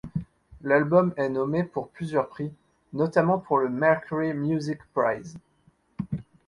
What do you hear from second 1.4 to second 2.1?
pour